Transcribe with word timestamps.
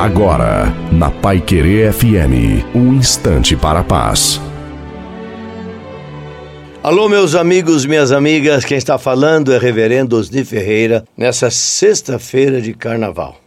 Agora, 0.00 0.74
na 0.90 1.10
Pai 1.10 1.42
Querer 1.42 1.92
FM, 1.92 2.64
um 2.74 2.94
instante 2.94 3.54
para 3.54 3.80
a 3.80 3.84
paz. 3.84 4.40
Alô, 6.82 7.06
meus 7.06 7.34
amigos, 7.34 7.84
minhas 7.84 8.10
amigas, 8.10 8.64
quem 8.64 8.78
está 8.78 8.96
falando 8.96 9.52
é 9.52 9.58
Reverendo 9.58 10.16
Osni 10.16 10.42
Ferreira, 10.42 11.04
nessa 11.14 11.50
sexta-feira 11.50 12.62
de 12.62 12.72
carnaval. 12.72 13.38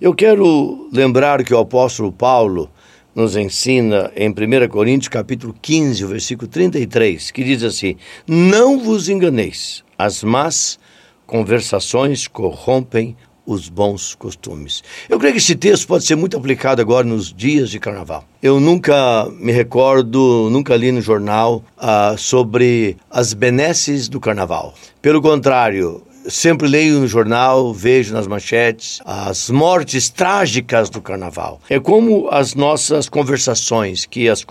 Eu 0.00 0.14
quero 0.14 0.88
lembrar 0.90 1.44
que 1.44 1.52
o 1.52 1.58
apóstolo 1.58 2.10
Paulo 2.10 2.70
nos 3.14 3.36
ensina 3.36 4.10
em 4.16 4.30
1 4.30 4.66
Coríntios 4.70 5.08
capítulo 5.08 5.54
15, 5.60 6.06
versículo 6.06 6.48
33, 6.48 7.30
que 7.30 7.44
diz 7.44 7.62
assim: 7.62 7.96
Não 8.26 8.78
vos 8.78 9.10
enganeis, 9.10 9.84
as 9.98 10.24
más 10.24 10.78
conversações 11.26 12.26
corrompem 12.26 13.14
os 13.48 13.70
bons 13.70 14.14
costumes. 14.14 14.84
Eu 15.08 15.18
creio 15.18 15.32
que 15.32 15.40
esse 15.40 15.56
texto 15.56 15.88
pode 15.88 16.04
ser 16.04 16.16
muito 16.16 16.36
aplicado 16.36 16.82
agora 16.82 17.06
nos 17.06 17.32
dias 17.32 17.70
de 17.70 17.80
carnaval. 17.80 18.22
Eu 18.42 18.60
nunca 18.60 19.26
me 19.40 19.50
recordo, 19.52 20.50
nunca 20.50 20.76
li 20.76 20.92
no 20.92 21.00
jornal 21.00 21.64
uh, 21.78 22.16
sobre 22.18 22.98
as 23.10 23.32
benesses 23.32 24.06
do 24.06 24.20
carnaval. 24.20 24.74
Pelo 25.00 25.22
contrário, 25.22 26.02
sempre 26.28 26.68
leio 26.68 27.00
no 27.00 27.06
jornal, 27.06 27.72
vejo 27.72 28.12
nas 28.12 28.26
manchetes 28.26 29.00
as 29.04 29.48
mortes 29.48 30.10
trágicas 30.10 30.90
do 30.90 31.00
carnaval. 31.00 31.60
É 31.70 31.80
como 31.80 32.28
as 32.30 32.54
nossas 32.54 33.08
conversações, 33.08 34.04
que 34.04 34.28
as, 34.28 34.44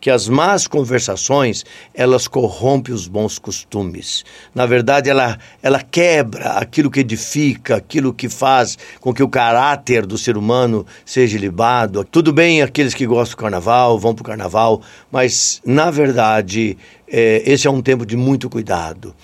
que 0.00 0.10
as 0.10 0.28
más 0.28 0.66
conversações, 0.66 1.64
elas 1.94 2.28
corrompem 2.28 2.94
os 2.94 3.08
bons 3.08 3.38
costumes. 3.38 4.24
Na 4.54 4.66
verdade, 4.66 5.08
ela, 5.08 5.38
ela 5.62 5.80
quebra 5.80 6.50
aquilo 6.50 6.90
que 6.90 7.00
edifica, 7.00 7.76
aquilo 7.76 8.12
que 8.12 8.28
faz 8.28 8.76
com 9.00 9.14
que 9.14 9.22
o 9.22 9.28
caráter 9.28 10.04
do 10.04 10.18
ser 10.18 10.36
humano 10.36 10.86
seja 11.04 11.38
libado. 11.38 12.04
Tudo 12.04 12.32
bem 12.32 12.60
aqueles 12.60 12.92
que 12.92 13.06
gostam 13.06 13.36
do 13.36 13.40
carnaval, 13.40 13.98
vão 13.98 14.14
para 14.14 14.22
o 14.22 14.26
carnaval, 14.26 14.82
mas, 15.10 15.62
na 15.64 15.90
verdade, 15.90 16.76
é, 17.08 17.42
esse 17.46 17.66
é 17.66 17.70
um 17.70 17.80
tempo 17.80 18.04
de 18.04 18.16
muito 18.16 18.50
cuidado 18.50 19.14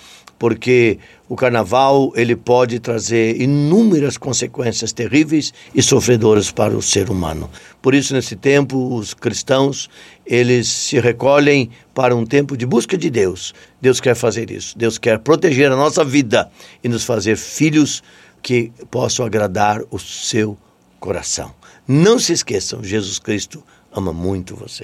porque 0.43 0.99
o 1.29 1.37
carnaval 1.37 2.13
ele 2.17 2.35
pode 2.35 2.81
trazer 2.81 3.41
inúmeras 3.41 4.19
consequências 4.19 4.93
terríveis 4.93 5.55
e 5.73 5.81
sofredoras 5.81 6.51
para 6.51 6.77
o 6.77 6.83
ser 6.83 7.11
humano. 7.11 7.49
Por 7.81 7.95
isso 7.95 8.13
nesse 8.13 8.35
tempo 8.35 8.93
os 8.97 9.15
cristãos 9.15 9.89
eles 10.27 10.67
se 10.67 10.99
recolhem 10.99 11.71
para 11.95 12.17
um 12.17 12.27
tempo 12.27 12.57
de 12.57 12.67
busca 12.67 12.99
de 12.99 13.09
Deus. 13.09 13.55
Deus 13.81 14.01
quer 14.01 14.17
fazer 14.17 14.51
isso. 14.51 14.77
Deus 14.77 14.99
quer 14.99 15.21
proteger 15.21 15.71
a 15.71 15.77
nossa 15.77 16.05
vida 16.05 16.51
e 16.83 16.89
nos 16.89 17.05
fazer 17.05 17.37
filhos 17.37 18.03
que 18.43 18.73
possam 18.91 19.25
agradar 19.25 19.81
o 19.93 19.99
seu 20.01 20.59
coração. 20.99 21.55
Não 21.87 22.19
se 22.19 22.33
esqueçam, 22.33 22.83
Jesus 22.83 23.21
Cristo 23.21 23.63
ama 23.93 24.13
muito 24.13 24.57
você. 24.57 24.81